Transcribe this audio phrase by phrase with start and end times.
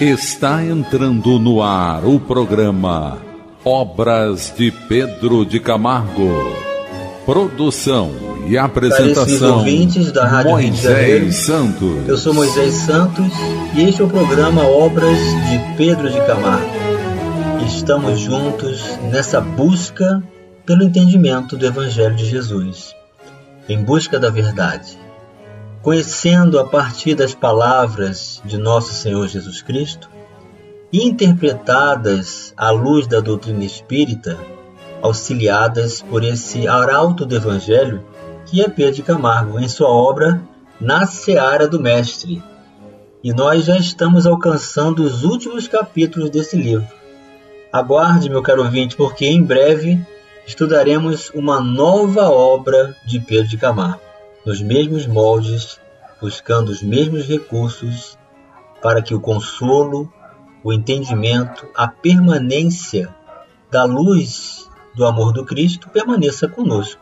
[0.00, 3.18] Está entrando no ar o programa
[3.62, 6.56] Obras de Pedro de Camargo.
[7.26, 8.10] Produção
[8.46, 12.08] e apresentação ouvintes da Rádio Moisés Santos.
[12.08, 13.30] Eu sou Moisés Santos
[13.74, 16.70] e este é o programa Obras de Pedro de Camargo.
[17.66, 18.82] Estamos juntos
[19.12, 20.22] nessa busca
[20.64, 22.94] pelo entendimento do Evangelho de Jesus,
[23.68, 24.98] em busca da verdade
[25.82, 30.10] conhecendo a partir das palavras de nosso Senhor Jesus Cristo,
[30.92, 34.38] interpretadas à luz da doutrina espírita,
[35.00, 38.04] auxiliadas por esse arauto do Evangelho,
[38.44, 40.42] que é Pedro Camargo, em sua obra
[40.78, 42.42] Na Seara do Mestre.
[43.24, 46.86] E nós já estamos alcançando os últimos capítulos desse livro.
[47.72, 49.98] Aguarde, meu caro ouvinte, porque em breve
[50.46, 54.09] estudaremos uma nova obra de Pedro de Camargo
[54.44, 55.78] nos mesmos moldes,
[56.20, 58.18] buscando os mesmos recursos
[58.82, 60.10] para que o consolo,
[60.64, 63.14] o entendimento, a permanência
[63.70, 67.00] da luz do amor do Cristo permaneça conosco.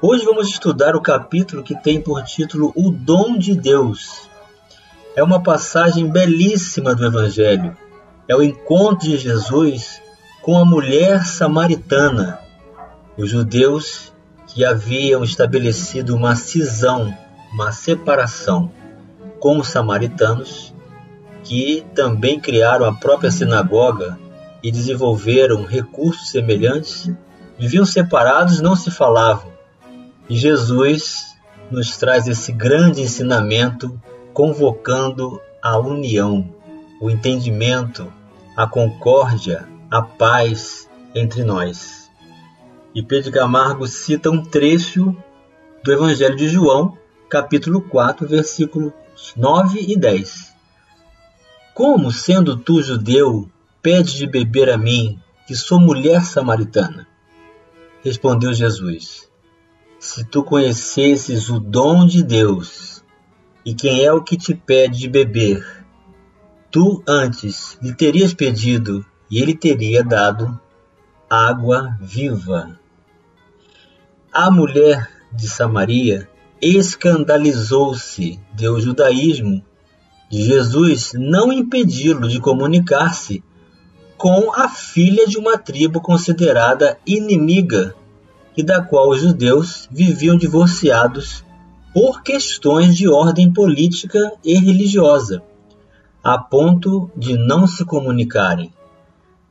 [0.00, 4.28] Hoje vamos estudar o capítulo que tem por título O Dom de Deus.
[5.14, 7.76] É uma passagem belíssima do Evangelho.
[8.28, 10.00] É o encontro de Jesus
[10.42, 12.40] com a mulher samaritana.
[13.16, 14.11] Os judeus
[14.54, 17.16] que haviam estabelecido uma cisão,
[17.52, 18.70] uma separação
[19.40, 20.74] com os samaritanos,
[21.42, 24.18] que também criaram a própria sinagoga
[24.62, 27.10] e desenvolveram recursos semelhantes,
[27.58, 29.50] viviam separados, não se falavam.
[30.28, 31.34] E Jesus
[31.70, 34.00] nos traz esse grande ensinamento
[34.32, 36.48] convocando a união,
[37.00, 38.12] o entendimento,
[38.56, 42.01] a concórdia, a paz entre nós.
[42.94, 45.16] E Pedro Camargo cita um trecho
[45.82, 48.92] do Evangelho de João, capítulo 4, versículos
[49.34, 50.54] 9 e 10.
[51.72, 53.48] Como, sendo tu judeu,
[53.80, 57.08] pedes de beber a mim, que sou mulher samaritana?
[58.04, 59.26] Respondeu Jesus:
[59.98, 63.02] Se tu conhecesses o dom de Deus,
[63.64, 65.64] e quem é o que te pede de beber,
[66.70, 70.60] tu antes lhe terias pedido, e ele teria dado
[71.30, 72.81] água viva.
[74.34, 76.26] A mulher de Samaria
[76.58, 79.62] escandalizou-se de o judaísmo
[80.30, 83.44] de Jesus não impedi-lo de comunicar-se
[84.16, 87.94] com a filha de uma tribo considerada inimiga
[88.56, 91.44] e da qual os judeus viviam divorciados
[91.92, 95.42] por questões de ordem política e religiosa,
[96.24, 98.72] a ponto de não se comunicarem.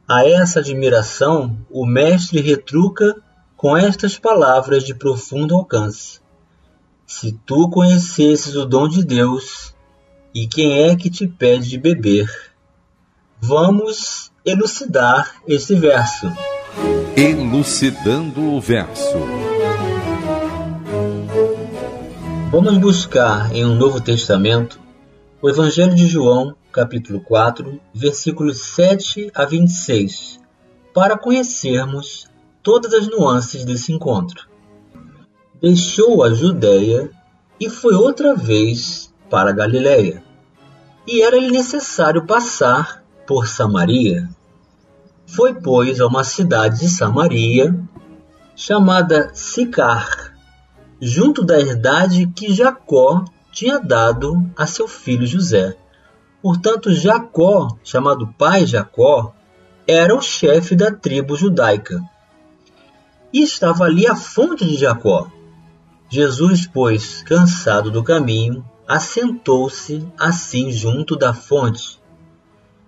[0.10, 3.16] A essa admiração, o mestre retruca
[3.62, 6.20] com estas palavras de profundo alcance:
[7.06, 9.76] Se tu conhecesses o dom de Deus,
[10.34, 12.28] e quem é que te pede de beber?
[13.40, 16.26] Vamos elucidar esse verso.
[17.16, 19.14] Elucidando o verso.
[22.52, 24.80] Vamos buscar em um Novo Testamento
[25.40, 30.40] o Evangelho de João, capítulo 4, versículos 7 a 26,
[30.96, 32.31] para conhecermos
[32.64, 34.48] todas as nuances desse encontro.
[35.62, 37.10] Deixou a Judéia
[37.60, 40.24] e foi outra vez para a Galiléia.
[41.08, 44.30] E era-lhe necessário passar por Samaria.
[45.26, 47.76] Foi, pois, a uma cidade de Samaria,
[48.56, 50.36] chamada Sicar,
[51.00, 55.76] junto da herdade que Jacó tinha dado a seu filho José.
[56.42, 59.34] Portanto, Jacó, chamado pai Jacó,
[59.88, 62.02] era o chefe da tribo judaica
[63.34, 65.30] e estava ali a fonte de Jacó.
[66.10, 72.02] Jesus, pois, cansado do caminho, assentou-se assim junto da fonte.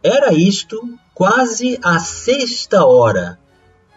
[0.03, 0.82] Era isto
[1.14, 3.40] quase a sexta hora,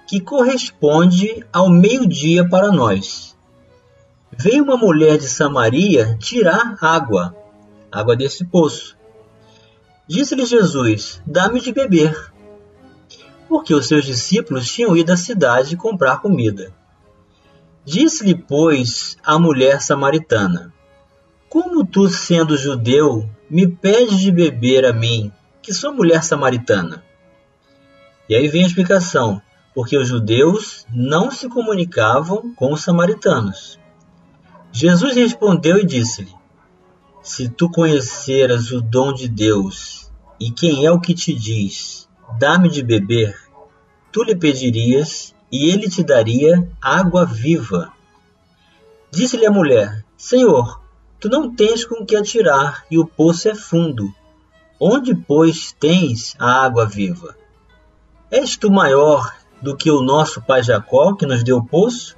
[0.06, 3.36] que corresponde ao meio-dia para nós.
[4.30, 7.34] Veio uma mulher de Samaria tirar água,
[7.90, 8.96] água desse poço.
[10.06, 12.32] Disse-lhe Jesus: Dá-me de beber
[13.48, 16.72] porque os seus discípulos tinham ido à cidade comprar comida.
[17.84, 20.72] Disse-lhe, pois, a mulher samaritana:
[21.48, 25.32] Como tu, sendo judeu, me pedes de beber a mim,
[25.62, 27.04] que sou mulher samaritana?
[28.28, 29.40] E aí vem a explicação:
[29.76, 33.78] porque os judeus não se comunicavam com os samaritanos.
[34.72, 36.32] Jesus respondeu e disse-lhe:
[37.22, 40.10] Se tu conheceras o dom de Deus,
[40.40, 42.05] e quem é o que te diz,
[42.38, 43.34] Dá-me de beber,
[44.12, 47.92] tu lhe pedirias, e ele te daria água viva.
[49.10, 50.82] Disse-lhe a mulher: Senhor,
[51.20, 54.12] tu não tens com que atirar, e o poço é fundo.
[54.78, 57.36] Onde, pois, tens a água viva?
[58.30, 62.16] És tu maior do que o nosso pai Jacó, que nos deu o poço,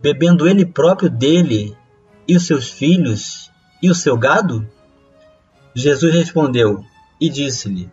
[0.00, 1.76] bebendo ele próprio dele
[2.26, 3.50] e os seus filhos
[3.82, 4.68] e o seu gado?
[5.74, 6.84] Jesus respondeu
[7.20, 7.90] e disse-lhe: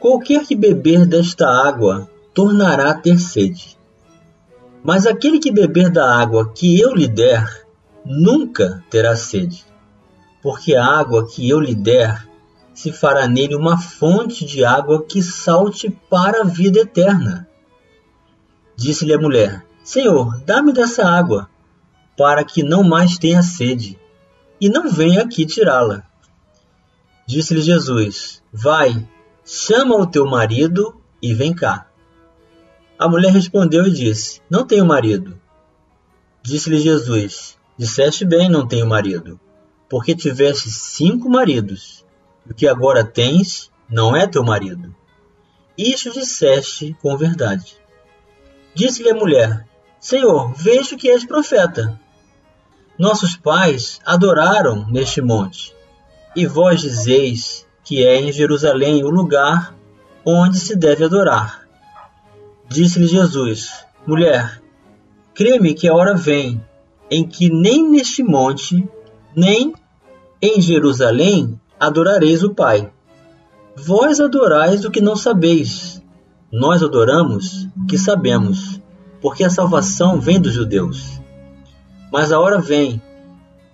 [0.00, 3.78] Qualquer que beber desta água tornará a ter sede.
[4.82, 7.66] Mas aquele que beber da água que eu lhe der,
[8.02, 9.62] nunca terá sede,
[10.42, 12.26] porque a água que eu lhe der
[12.72, 17.46] se fará nele uma fonte de água que salte para a vida eterna.
[18.74, 21.50] Disse-lhe a mulher: Senhor, dá-me dessa água,
[22.16, 23.98] para que não mais tenha sede,
[24.58, 26.04] e não venha aqui tirá-la.
[27.26, 29.06] Disse-lhe Jesus: Vai,
[29.52, 31.88] chama o teu marido e vem cá.
[32.96, 35.36] A mulher respondeu e disse: Não tenho marido.
[36.40, 39.40] Disse-lhe Jesus: Disseste bem, não tenho marido,
[39.88, 42.06] porque tiveste cinco maridos,
[42.46, 44.94] e o que agora tens não é teu marido.
[45.76, 47.76] Isto disseste com verdade.
[48.72, 49.66] Disse-lhe a mulher:
[49.98, 52.00] Senhor, vejo que és profeta.
[52.96, 55.74] Nossos pais adoraram neste monte,
[56.36, 59.74] e vós dizeis que é em Jerusalém o lugar
[60.24, 61.66] onde se deve adorar.
[62.68, 64.62] Disse-lhe Jesus: Mulher,
[65.34, 66.64] crê-me que a hora vem
[67.10, 68.88] em que nem neste monte,
[69.34, 69.74] nem
[70.40, 72.92] em Jerusalém adorareis o Pai.
[73.74, 76.00] Vós adorais o que não sabeis,
[76.52, 78.80] nós adoramos o que sabemos,
[79.20, 81.20] porque a salvação vem dos judeus.
[82.12, 83.02] Mas a hora vem,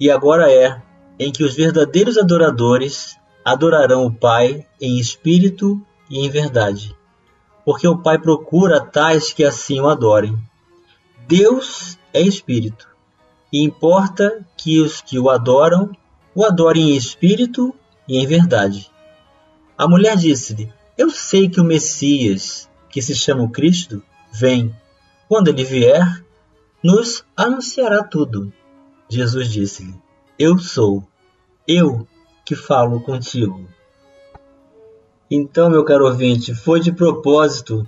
[0.01, 0.81] e agora é,
[1.19, 3.15] em que os verdadeiros adoradores
[3.47, 6.93] adorarão o Pai em espírito e em verdade,
[7.65, 10.37] porque o Pai procura tais que assim o adorem.
[11.29, 12.89] Deus é espírito,
[13.53, 15.93] e importa que os que o adoram
[16.35, 17.73] o adorem em espírito
[18.09, 18.91] e em verdade.
[19.79, 24.03] A mulher disse-lhe: Eu sei que o Messias, que se chama Cristo,
[24.33, 24.75] vem.
[25.29, 26.25] Quando ele vier,
[26.83, 28.53] nos anunciará tudo.
[29.09, 29.95] Jesus disse-lhe:
[30.37, 31.07] Eu sou,
[31.67, 32.07] eu
[32.47, 33.69] que falo contigo.
[35.29, 37.87] Então, meu caro ouvinte, foi de propósito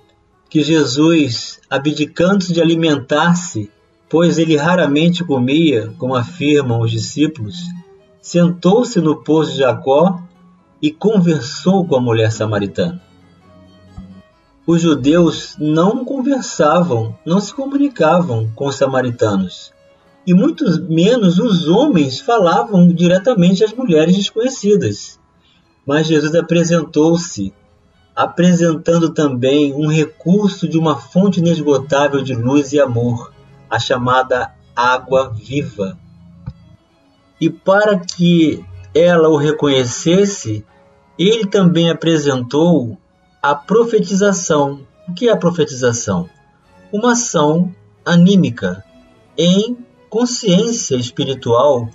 [0.50, 3.70] que Jesus, abdicando de alimentar-se,
[4.08, 7.56] pois ele raramente comia, como afirmam os discípulos,
[8.20, 10.20] sentou-se no poço de Jacó
[10.82, 13.00] e conversou com a mulher samaritana.
[14.66, 19.72] Os judeus não conversavam, não se comunicavam com os samaritanos,
[20.28, 25.18] e muito menos os homens falavam diretamente às mulheres desconhecidas.
[25.86, 27.50] Mas Jesus apresentou-se,
[28.14, 33.32] apresentando também um recurso de uma fonte inesgotável de luz e amor,
[33.70, 35.98] a chamada água viva.
[37.40, 38.62] E para que
[38.94, 40.62] ela o reconhecesse,
[41.18, 42.98] ele também apresentou
[43.42, 44.80] a profetização.
[45.08, 46.28] O que é a profetização?
[46.92, 48.84] Uma ação anímica
[49.34, 51.88] em consciência espiritual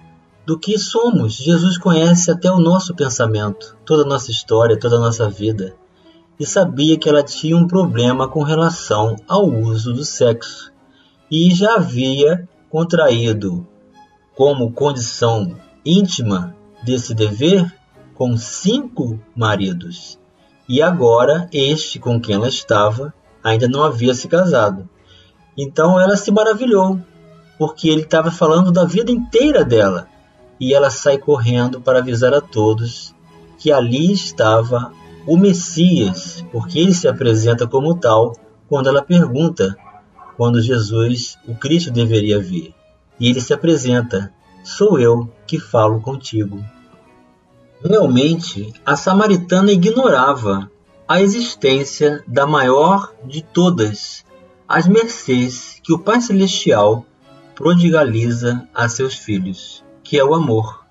[0.46, 1.34] do que somos.
[1.34, 5.76] Jesus conhece até o nosso pensamento, toda a nossa história, toda a nossa vida,
[6.40, 10.72] e sabia que ela tinha um problema com relação ao uso do sexo
[11.30, 13.68] e já havia contraído
[14.36, 15.56] como condição
[15.86, 17.72] íntima desse dever
[18.14, 20.20] com cinco maridos.
[20.68, 24.90] E agora este com quem ela estava ainda não havia se casado.
[25.58, 27.00] Então ela se maravilhou,
[27.58, 30.08] porque ele estava falando da vida inteira dela.
[30.60, 33.14] E ela sai correndo para avisar a todos
[33.58, 34.92] que ali estava
[35.26, 38.36] o Messias, porque ele se apresenta como tal
[38.68, 39.78] quando ela pergunta
[40.36, 42.74] quando Jesus, o Cristo, deveria vir.
[43.20, 44.34] E ele se apresenta:
[44.64, 46.64] Sou eu que falo contigo.
[47.84, 50.72] Realmente, a samaritana ignorava
[51.08, 54.26] a existência da maior de todas
[54.68, 57.06] as mercês que o Pai Celestial
[57.56, 60.86] prodigaliza a seus filhos, que é o amor.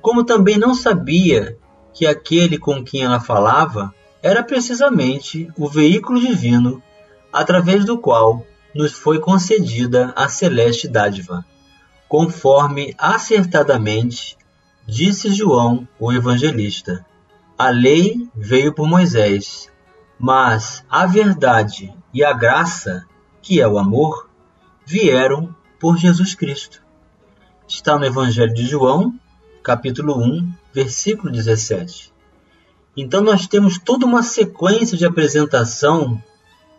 [0.00, 1.56] Como também não sabia
[1.92, 6.82] que aquele com quem ela falava era precisamente o veículo divino
[7.32, 11.44] através do qual nos foi concedida a celeste dádiva,
[12.08, 14.36] conforme acertadamente
[14.86, 17.04] disse João, o evangelista.
[17.56, 19.70] A lei veio por Moisés,
[20.18, 23.04] mas a verdade e a graça,
[23.40, 24.28] que é o amor,
[24.84, 26.80] vieram por Jesus Cristo.
[27.68, 29.12] Está no Evangelho de João,
[29.62, 32.10] capítulo 1, versículo 17.
[32.96, 36.22] Então nós temos toda uma sequência de apresentação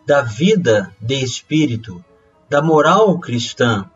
[0.04, 2.04] da vida de espírito,
[2.50, 3.88] da moral cristã,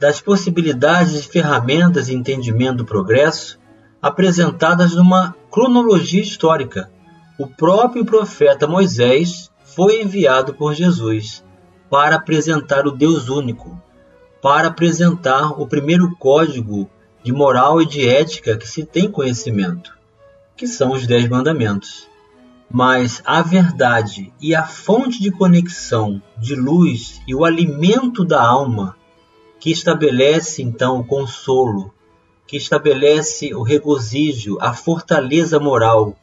[0.00, 3.58] das possibilidades e ferramentas de entendimento do progresso,
[4.00, 6.90] apresentadas numa cronologia histórica.
[7.38, 11.44] O próprio profeta Moisés foi enviado por Jesus
[11.90, 13.78] para apresentar o Deus único,
[14.40, 16.88] para apresentar o primeiro código
[17.22, 19.96] de moral e de ética que se tem conhecimento,
[20.56, 22.08] que são os Dez Mandamentos.
[22.70, 28.96] Mas a verdade e a fonte de conexão, de luz e o alimento da alma,
[29.58, 31.92] que estabelece então o consolo,
[32.46, 36.16] que estabelece o regozijo, a fortaleza moral,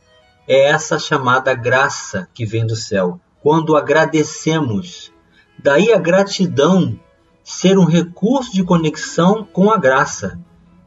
[0.48, 3.19] é essa chamada graça que vem do céu.
[3.41, 5.12] Quando agradecemos,
[5.57, 7.00] daí a gratidão
[7.46, 10.40] ser um recurso de conexão com a graça,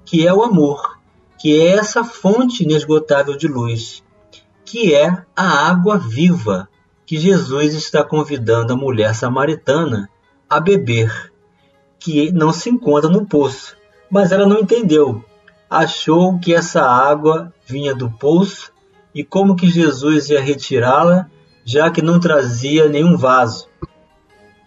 [0.04, 0.98] que é o amor,
[1.38, 4.02] que é essa fonte inesgotável de luz,
[4.64, 6.68] que é a água viva
[7.06, 10.10] que Jesus está convidando a mulher samaritana
[10.50, 11.32] a beber,
[11.96, 13.76] que não se encontra no poço.
[14.10, 15.24] Mas ela não entendeu.
[15.70, 18.72] Achou que essa água vinha do poço
[19.14, 21.30] e como que Jesus ia retirá-la,
[21.64, 23.68] já que não trazia nenhum vaso.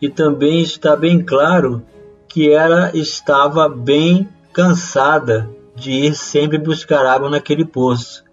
[0.01, 1.83] E também está bem claro
[2.27, 8.23] que ela estava bem cansada de ir sempre buscar água naquele poço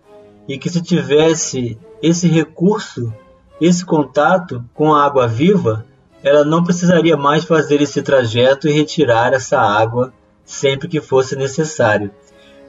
[0.49, 3.13] e que se tivesse esse recurso,
[3.61, 5.85] esse contato com a água viva,
[6.23, 10.13] ela não precisaria mais fazer esse trajeto e retirar essa água
[10.45, 12.11] sempre que fosse necessário.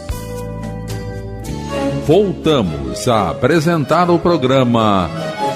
[2.06, 5.10] Voltamos a apresentar o programa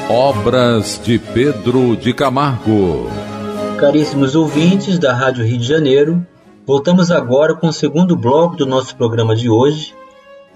[0.08, 3.08] Obras de Pedro de Camargo.
[3.78, 6.24] Caríssimos ouvintes da Rádio Rio de Janeiro,
[6.66, 9.94] voltamos agora com o segundo bloco do nosso programa de hoje,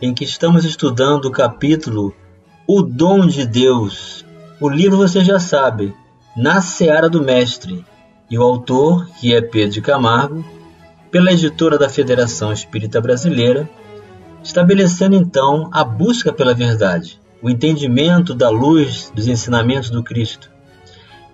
[0.00, 2.14] em que estamos estudando o capítulo
[2.66, 4.24] O Dom de Deus.
[4.60, 5.94] O livro você já sabe,
[6.36, 7.84] Na Seara do Mestre,
[8.30, 10.44] e o autor, que é Pedro de Camargo,
[11.10, 13.68] pela editora da Federação Espírita Brasileira,
[14.42, 20.50] estabelecendo então a busca pela verdade, o entendimento da luz dos ensinamentos do Cristo.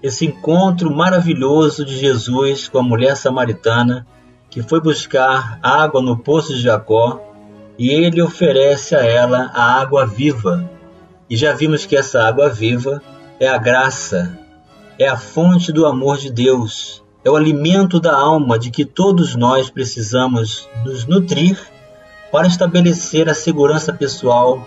[0.02, 4.06] Esse encontro maravilhoso de Jesus com a mulher samaritana
[4.48, 7.33] que foi buscar água no poço de Jacó
[7.78, 10.68] e ele oferece a ela a água viva.
[11.28, 13.02] E já vimos que essa água viva
[13.40, 14.38] é a graça,
[14.98, 19.34] é a fonte do amor de Deus, é o alimento da alma de que todos
[19.34, 21.58] nós precisamos nos nutrir
[22.30, 24.66] para estabelecer a segurança pessoal,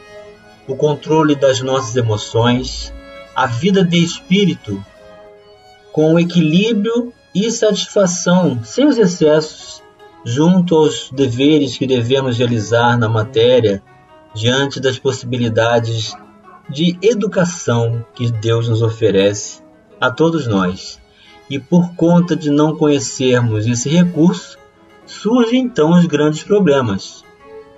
[0.67, 2.93] o controle das nossas emoções,
[3.35, 4.83] a vida de espírito
[5.91, 9.76] com equilíbrio e satisfação, sem os excessos
[10.25, 13.81] junto aos deveres que devemos realizar na matéria,
[14.33, 16.13] diante das possibilidades
[16.69, 19.61] de educação que Deus nos oferece
[19.99, 20.99] a todos nós.
[21.49, 24.57] E por conta de não conhecermos esse recurso,
[25.05, 27.23] surgem então os grandes problemas.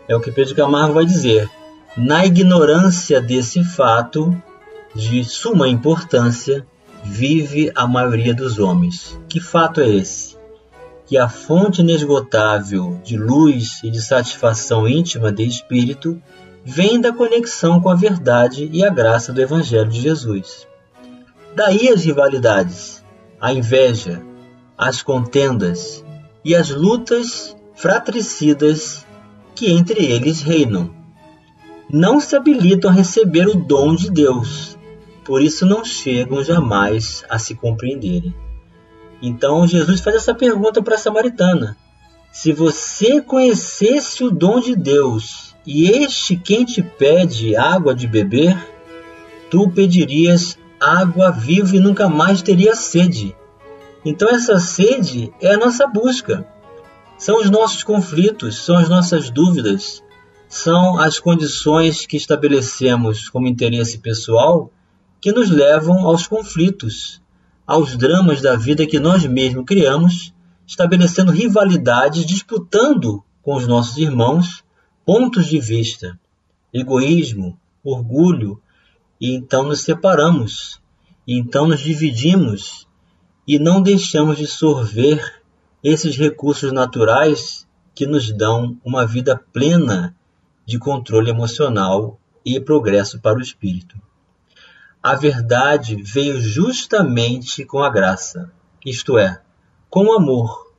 [0.08, 1.50] É o que Pedro Camargo vai dizer.
[1.96, 4.36] Na ignorância desse fato
[4.96, 6.66] de suma importância,
[7.04, 9.20] vive a maioria dos homens.
[9.30, 10.39] Que fato é esse?
[11.10, 16.22] Que a fonte inesgotável de luz e de satisfação íntima de espírito
[16.64, 20.68] vem da conexão com a verdade e a graça do Evangelho de Jesus.
[21.56, 23.04] Daí as rivalidades,
[23.42, 24.22] a inveja,
[24.78, 26.06] as contendas
[26.46, 29.04] e as lutas fratricidas
[29.56, 30.94] que entre eles reinam.
[31.90, 34.78] Não se habilitam a receber o dom de Deus,
[35.26, 38.32] por isso não chegam jamais a se compreenderem.
[39.22, 41.78] Então Jesus faz essa pergunta para a samaritana:
[42.32, 48.58] Se você conhecesse o dom de Deus e este quem te pede água de beber,
[49.50, 53.36] tu pedirias água viva e nunca mais teria sede.
[54.06, 56.48] Então essa sede é a nossa busca.
[57.18, 60.02] São os nossos conflitos, são as nossas dúvidas,
[60.48, 64.72] são as condições que estabelecemos como interesse pessoal
[65.20, 67.19] que nos levam aos conflitos,
[67.70, 70.34] aos dramas da vida que nós mesmos criamos,
[70.66, 74.64] estabelecendo rivalidades, disputando com os nossos irmãos
[75.06, 76.20] pontos de vista,
[76.74, 78.60] egoísmo, orgulho,
[79.22, 80.82] e então nos separamos,
[81.28, 82.88] e então nos dividimos
[83.48, 85.40] e não deixamos de sorver
[85.84, 90.16] esses recursos naturais que nos dão uma vida plena
[90.66, 94.09] de controle emocional e progresso para o espírito.
[95.02, 98.52] A verdade veio justamente com a graça,
[98.86, 99.42] isto é,
[99.90, 100.74] com o amor,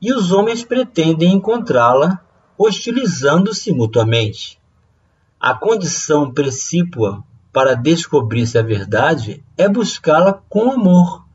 [0.00, 2.18] e os homens pretendem encontrá-la
[2.56, 4.58] hostilizando-se mutuamente.
[5.38, 7.22] A condição precípua
[7.52, 11.26] para descobrir-se a verdade é buscá-la com amor.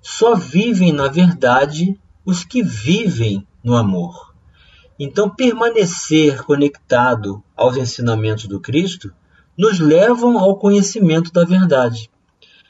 [0.00, 4.34] Só vivem na verdade os que vivem no amor.
[4.98, 9.12] Então, permanecer conectado aos ensinamentos do Cristo
[9.56, 12.10] nos levam ao conhecimento da verdade.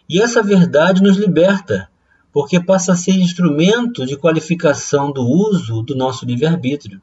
[0.08, 1.88] E essa verdade nos liberta,
[2.32, 7.00] porque passa a ser instrumento de qualificação do uso do nosso livre-arbítrio,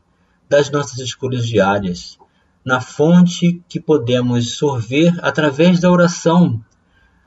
[0.47, 2.19] das nossas escolhas diárias,
[2.63, 6.63] na fonte que podemos sorver através da oração,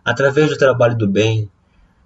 [0.04, 1.50] através do trabalho do bem,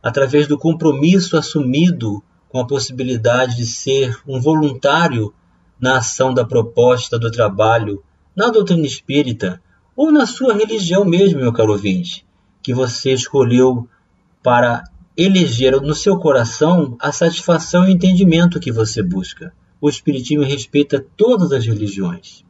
[0.03, 5.35] através do compromisso assumido com a possibilidade de ser um voluntário
[5.79, 8.03] na ação da proposta do trabalho
[8.35, 9.61] na doutrina espírita
[9.99, 12.25] ou na sua religião mesmo, meu caro ouvinte,
[12.63, 13.89] que você escolheu
[14.41, 14.85] para
[15.17, 19.53] eleger no seu coração a satisfação e o entendimento que você busca.
[19.81, 22.45] O Espiritismo respeita todas as religiões.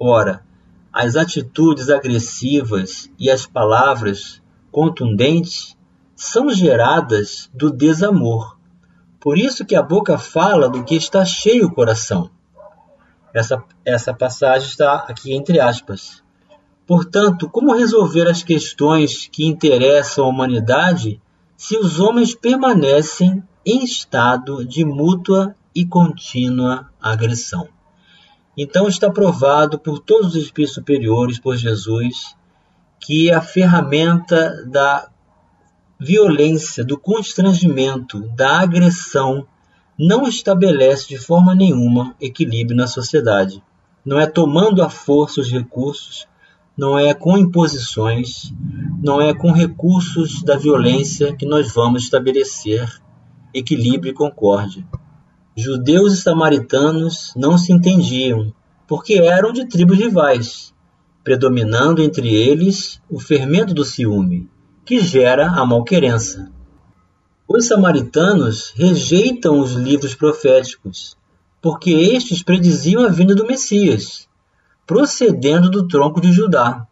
[0.00, 0.42] Ora,
[0.90, 5.76] as atitudes agressivas e as palavras contundentes
[6.16, 8.56] são geradas do desamor.
[9.20, 12.30] Por isso que a boca fala do que está cheio o coração.
[13.34, 16.21] Essa, essa passagem está aqui entre aspas.
[16.94, 21.18] Portanto, como resolver as questões que interessam a humanidade
[21.56, 27.66] se os homens permanecem em estado de mútua e contínua agressão?
[28.54, 32.36] Então está provado por todos os espíritos superiores, por Jesus,
[33.00, 35.08] que a ferramenta da
[35.98, 39.46] violência, do constrangimento, da agressão
[39.98, 43.64] não estabelece de forma nenhuma equilíbrio na sociedade.
[44.04, 46.30] Não é tomando à força os recursos
[46.76, 48.52] não é com imposições,
[49.02, 52.88] não é com recursos da violência que nós vamos estabelecer
[53.52, 54.84] equilíbrio e concórdia.
[55.54, 58.54] Judeus e samaritanos não se entendiam,
[58.86, 60.74] porque eram de tribos rivais,
[61.22, 64.48] predominando entre eles o fermento do ciúme,
[64.84, 66.50] que gera a malquerença.
[67.46, 71.16] Os samaritanos rejeitam os livros proféticos,
[71.60, 74.26] porque estes prediziam a vinda do Messias,
[74.86, 76.86] procedendo do tronco de Judá.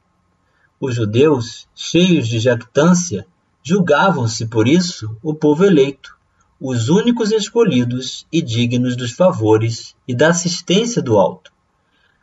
[0.81, 3.26] Os judeus, cheios de jactância,
[3.62, 6.16] julgavam-se por isso o povo eleito,
[6.61, 11.53] os únicos escolhidos e dignos dos favores e da assistência do alto.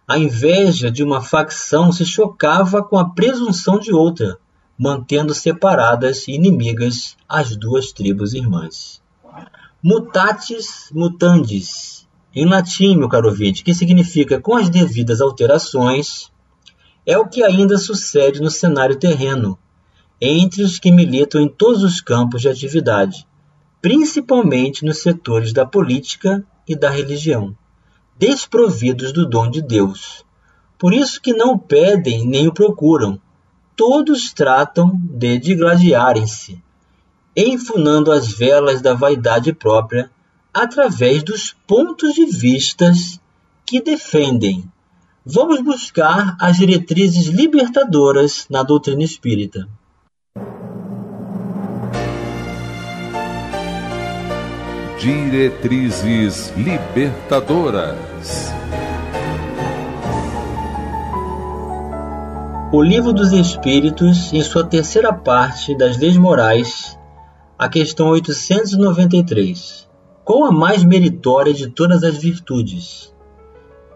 [0.07, 4.37] A inveja de uma facção se chocava com a presunção de outra,
[4.77, 9.01] mantendo separadas e inimigas as duas tribos irmãs.
[9.83, 12.06] Mutatis mutandis,
[12.39, 16.31] em latim, meu caro ouvinte, que significa com as devidas alterações,
[17.03, 19.57] é o que ainda sucede no cenário terreno,
[20.21, 23.27] entre os que militam em todos os campos de atividade,
[23.81, 27.57] principalmente nos setores da política e da religião,
[28.19, 30.23] desprovidos do dom de Deus.
[30.77, 33.19] Por isso que não pedem nem o procuram.
[33.75, 36.61] Todos tratam de digladiarem-se,
[37.35, 40.11] enfunando as velas da vaidade própria
[40.53, 43.19] através dos pontos de vistas
[43.65, 44.63] que defendem.
[45.25, 49.67] Vamos buscar as diretrizes libertadoras na doutrina espírita.
[54.97, 58.51] Diretrizes Libertadoras.
[62.71, 66.99] O Livro dos Espíritos, em sua terceira parte das Leis Morais,
[67.57, 69.86] a questão 893.
[70.27, 73.15] Qual a mais meritória de todas as virtudes?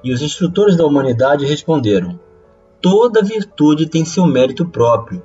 [0.01, 2.17] E os instrutores da humanidade responderam:
[2.79, 5.21] Toda virtude tem seu mérito próprio,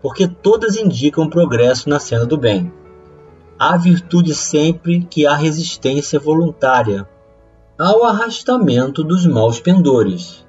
[0.00, 2.72] porque todas indicam progresso na cena do bem.
[3.58, 7.04] Há virtude sempre que há resistência voluntária
[7.76, 10.46] ao arrastamento dos maus pendores.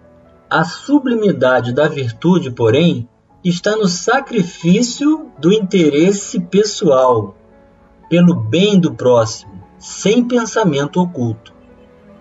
[0.47, 3.09] A sublimidade da virtude, porém,
[3.43, 7.35] está no sacrifício do interesse pessoal
[8.07, 11.53] pelo bem do próximo, sem pensamento oculto.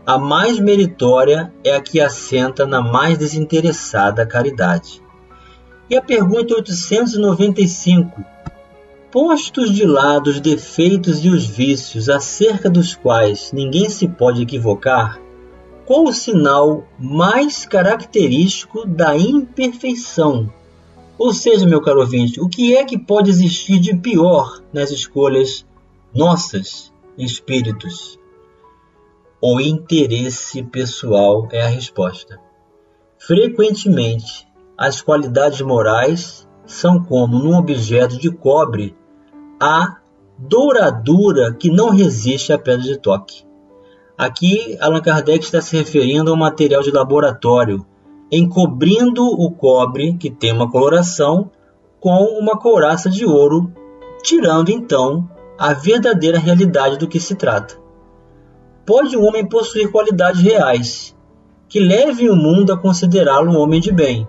[0.07, 5.03] A mais meritória é a que assenta na mais desinteressada caridade.
[5.89, 8.25] E a pergunta 895.
[9.11, 15.21] Postos de lado os defeitos e os vícios acerca dos quais ninguém se pode equivocar,
[15.87, 20.53] qual o sinal mais característico da imperfeição?
[21.19, 25.65] Ou seja, meu caro ouvinte, o que é que pode existir de pior nas escolhas
[26.15, 28.19] nossas, espíritos?
[29.41, 32.41] O interesse pessoal é a resposta.
[33.19, 34.47] Frequentemente,
[34.77, 38.97] as qualidades morais são como num objeto de cobre
[39.61, 39.99] a
[40.39, 43.45] douradura que não resiste à pedra de toque.
[44.17, 47.85] Aqui, Allan Kardec está se referindo a um material de laboratório,
[48.31, 51.51] encobrindo o cobre, que tem uma coloração,
[52.01, 53.73] com uma couraça de ouro,
[54.23, 57.77] tirando então a verdadeira realidade do que se trata.
[58.85, 61.17] Pode um homem possuir qualidades reais,
[61.69, 64.29] que levem o mundo a considerá-lo um homem de bem,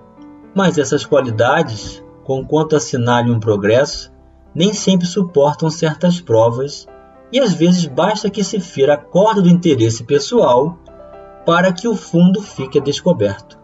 [0.54, 4.12] mas essas qualidades, conquanto assinalem um progresso,
[4.54, 6.88] nem sempre suportam certas provas
[7.32, 10.80] e às vezes basta que se fira a corda do interesse pessoal
[11.46, 13.60] para que o fundo fique descoberto.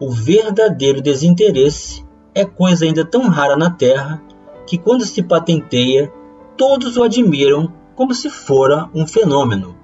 [0.00, 2.04] O verdadeiro desinteresse
[2.34, 4.22] é coisa ainda tão rara na Terra
[4.66, 6.12] que, quando se patenteia,
[6.56, 9.76] todos o admiram como se fora um fenômeno.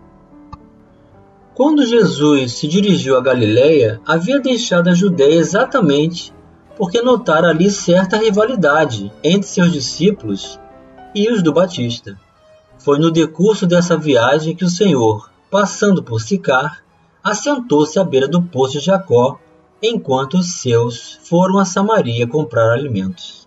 [1.54, 6.32] Quando Jesus se dirigiu a Galiléia, havia deixado a Judéia exatamente
[6.76, 10.58] porque notara ali certa rivalidade entre seus discípulos
[11.14, 12.18] e os do Batista.
[12.78, 16.82] Foi no decurso dessa viagem que o Senhor, passando por Sicar,
[17.22, 19.38] assentou-se à beira do poço de Jacó,
[19.82, 23.39] enquanto os seus foram a Samaria comprar alimentos.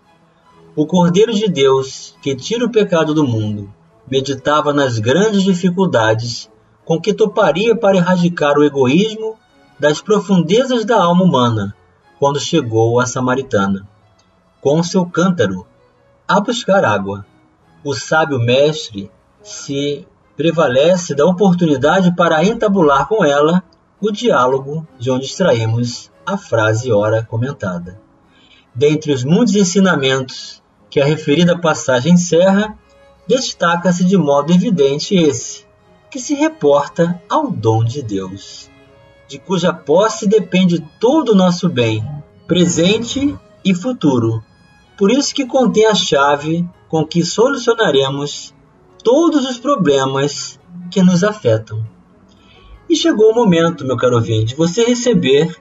[0.76, 3.72] O Cordeiro de Deus, que tira o pecado do mundo,
[4.10, 6.50] meditava nas grandes dificuldades
[6.84, 9.36] com que toparia para erradicar o egoísmo
[9.78, 11.76] das profundezas da alma humana
[12.18, 13.88] quando chegou a Samaritana,
[14.60, 15.64] com seu cântaro,
[16.26, 17.24] a buscar água.
[17.84, 19.08] O sábio mestre
[19.44, 20.04] se
[20.36, 23.62] prevalece da oportunidade para entabular com ela
[24.00, 28.00] o diálogo de onde extraímos a frase ora comentada.
[28.74, 30.63] Dentre os muitos ensinamentos
[30.94, 32.78] que a referida passagem encerra,
[33.26, 35.66] destaca-se de modo evidente esse,
[36.08, 38.70] que se reporta ao dom de Deus,
[39.26, 42.08] de cuja posse depende todo o nosso bem,
[42.46, 44.40] presente e futuro.
[44.96, 48.54] Por isso que contém a chave com que solucionaremos
[49.02, 50.60] todos os problemas
[50.92, 51.84] que nos afetam.
[52.88, 55.60] E chegou o momento, meu caro ouvinte, de você receber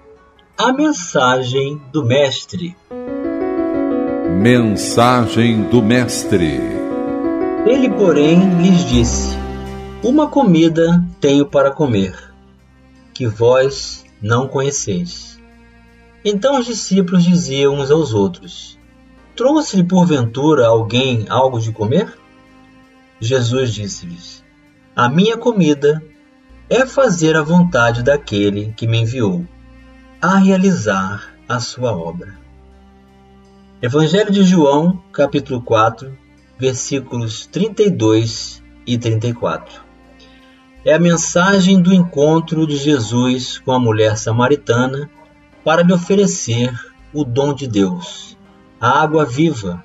[0.55, 2.77] a mensagem do Mestre.
[4.43, 6.59] Mensagem do Mestre.
[7.65, 9.37] Ele, porém, lhes disse:
[10.03, 12.13] uma comida tenho para comer,
[13.13, 15.39] que vós não conheceis.
[16.25, 18.77] Então os discípulos diziam uns aos outros:
[19.33, 22.13] Trouxe-lhe porventura alguém algo de comer?
[23.21, 24.43] Jesus disse-lhes:
[24.93, 26.03] A minha comida
[26.69, 29.47] é fazer a vontade daquele que me enviou,
[30.21, 32.42] a realizar a sua obra.
[33.83, 36.17] Evangelho de João, capítulo 4,
[36.57, 39.83] versículos 32 e 34
[40.85, 45.09] é a mensagem do encontro de Jesus com a mulher samaritana
[45.65, 46.73] para lhe oferecer
[47.13, 48.37] o dom de Deus,
[48.79, 49.83] a água viva,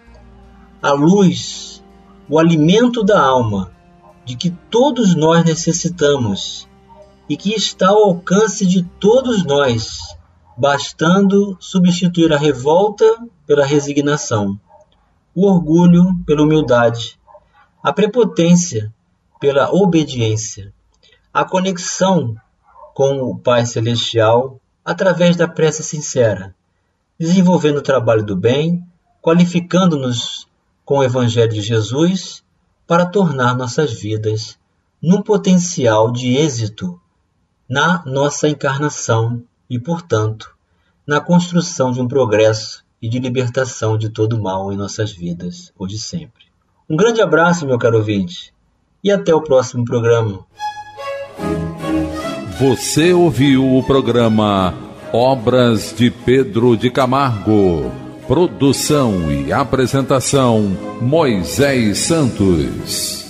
[0.80, 1.82] a luz,
[2.28, 3.72] o alimento da alma,
[4.24, 6.68] de que todos nós necessitamos
[7.28, 10.16] e que está ao alcance de todos nós,
[10.58, 13.04] bastando substituir a revolta
[13.46, 14.58] pela resignação,
[15.34, 17.18] o orgulho pela humildade,
[17.82, 18.92] a prepotência
[19.40, 20.72] pela obediência
[21.32, 22.34] a conexão
[22.94, 26.52] com o Pai Celestial através da prece sincera,
[27.16, 28.82] desenvolvendo o trabalho do bem,
[29.22, 30.48] qualificando-nos
[30.84, 32.42] com o Evangelho de Jesus
[32.88, 34.58] para tornar nossas vidas
[35.00, 37.00] num potencial de êxito
[37.68, 40.54] na nossa encarnação e, portanto,
[41.06, 45.96] na construção de um progresso e de libertação de todo mal em nossas vidas, hoje
[45.96, 46.44] e sempre.
[46.88, 48.52] Um grande abraço, meu caro ouvinte,
[49.02, 50.44] e até o próximo programa.
[52.58, 54.74] Você ouviu o programa
[55.12, 57.90] Obras de Pedro de Camargo.
[58.26, 63.27] Produção e apresentação Moisés Santos.